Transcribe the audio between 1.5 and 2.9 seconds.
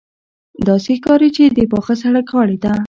د پاخه سړک غاړې ته.